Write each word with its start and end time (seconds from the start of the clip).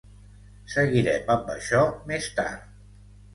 Seguirem 0.75 1.29
amb 1.33 1.51
això 1.57 1.83
més 2.13 2.31
tard. 2.41 2.67